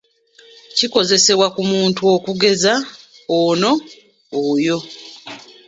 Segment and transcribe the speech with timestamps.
[0.77, 2.73] Kikozesebwa ku muntu okugeza
[3.39, 3.71] ono,
[4.47, 4.77] oyo.